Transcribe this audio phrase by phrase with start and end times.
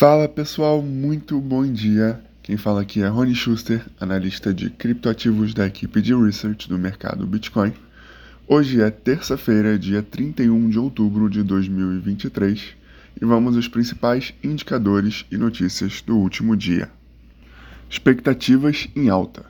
[0.00, 2.18] Fala pessoal, muito bom dia.
[2.42, 7.26] Quem fala aqui é Rony Schuster, analista de criptoativos da equipe de research do mercado
[7.26, 7.74] Bitcoin.
[8.48, 12.68] Hoje é terça-feira, dia 31 de outubro de 2023,
[13.20, 16.90] e vamos aos principais indicadores e notícias do último dia.
[17.90, 19.44] Expectativas em alta.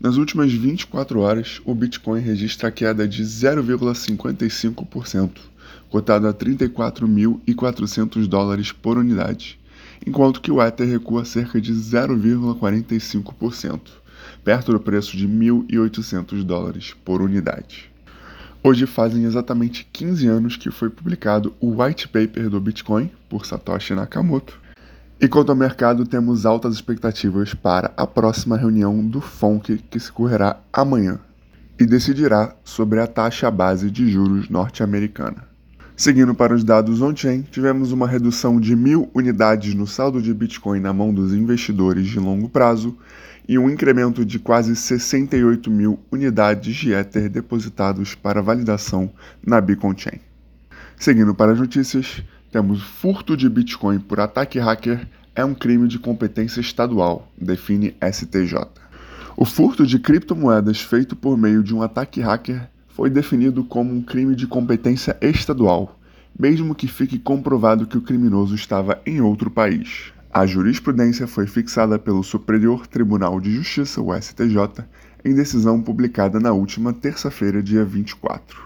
[0.00, 5.40] Nas últimas 24 horas, o Bitcoin registra queda de 0,55%,
[5.90, 9.57] cotado a 34.400 dólares por unidade,
[10.06, 13.80] enquanto que o Ether recua cerca de 0,45%,
[14.44, 17.90] perto do preço de 1.800 dólares por unidade.
[18.62, 23.94] Hoje fazem exatamente 15 anos que foi publicado o White Paper do Bitcoin por Satoshi
[23.94, 24.60] Nakamoto.
[25.20, 30.12] E quanto ao mercado, temos altas expectativas para a próxima reunião do FONC que se
[30.12, 31.18] correrá amanhã
[31.78, 35.46] e decidirá sobre a taxa base de juros norte-americana.
[35.98, 40.78] Seguindo para os dados on-chain, tivemos uma redução de mil unidades no saldo de Bitcoin
[40.78, 42.96] na mão dos investidores de longo prazo
[43.48, 49.10] e um incremento de quase 68 mil unidades de Ether depositados para validação
[49.44, 50.20] na Beacon Chain.
[50.96, 55.04] Seguindo para as notícias, temos furto de Bitcoin por ataque hacker
[55.34, 58.68] é um crime de competência estadual, define STJ.
[59.36, 64.02] O furto de criptomoedas feito por meio de um ataque hacker foi definido como um
[64.02, 65.96] crime de competência estadual,
[66.36, 70.12] mesmo que fique comprovado que o criminoso estava em outro país.
[70.32, 74.84] A jurisprudência foi fixada pelo Superior Tribunal de Justiça, o STJ,
[75.24, 78.60] em decisão publicada na última terça-feira, dia 24.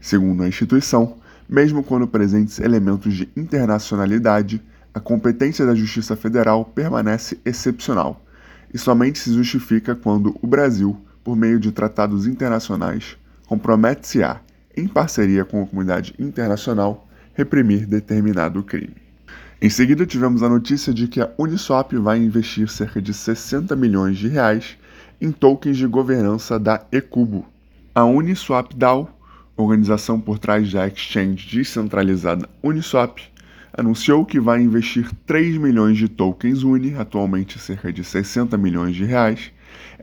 [0.00, 4.62] Segundo a instituição, mesmo quando presentes elementos de internacionalidade,
[4.94, 8.24] a competência da Justiça Federal permanece excepcional
[8.72, 14.40] e somente se justifica quando o Brasil, por meio de tratados internacionais, compromete-se a,
[14.76, 18.96] em parceria com a comunidade internacional, reprimir determinado crime.
[19.60, 24.18] Em seguida, tivemos a notícia de que a Uniswap vai investir cerca de 60 milhões
[24.18, 24.76] de reais
[25.20, 27.44] em tokens de governança da Ecubo.
[27.92, 29.08] A Uniswap DAO,
[29.56, 33.18] organização por trás da exchange descentralizada Uniswap,
[33.72, 39.04] anunciou que vai investir 3 milhões de tokens Uni, atualmente cerca de 60 milhões de
[39.04, 39.50] reais,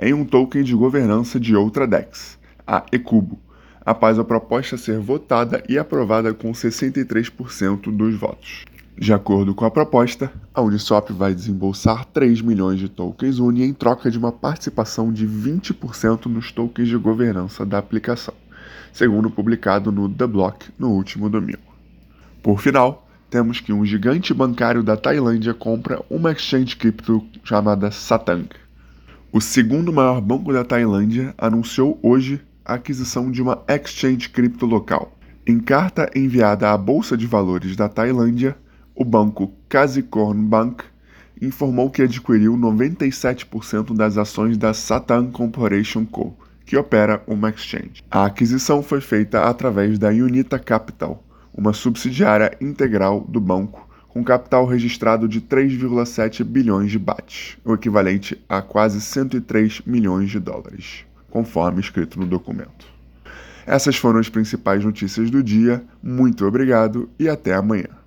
[0.00, 3.38] em um token de governança de outra DEX, a Ecubo,
[3.84, 8.64] após a proposta ser votada e aprovada com 63% dos votos.
[8.96, 13.74] De acordo com a proposta, a Uniswap vai desembolsar 3 milhões de tokens Uni em
[13.74, 18.34] troca de uma participação de 20% nos tokens de governança da aplicação,
[18.92, 21.74] segundo publicado no The Block no último domingo.
[22.40, 28.48] Por final, temos que um gigante bancário da Tailândia compra uma exchange cripto chamada Satang.
[29.32, 35.12] O segundo maior banco da Tailândia anunciou hoje a aquisição de uma exchange cripto local.
[35.46, 38.56] Em carta enviada à Bolsa de Valores da Tailândia,
[38.94, 40.82] o banco Kasikorn Bank
[41.42, 48.02] informou que adquiriu 97% das ações da Satan Corporation Co., que opera uma exchange.
[48.10, 54.64] A aquisição foi feita através da Unita Capital, uma subsidiária integral do banco, com capital
[54.64, 61.80] registrado de 3,7 bilhões de bahts, o equivalente a quase 103 milhões de dólares conforme
[61.80, 62.86] escrito no documento.
[63.66, 65.82] Essas foram as principais notícias do dia.
[66.00, 68.03] Muito obrigado e até amanhã.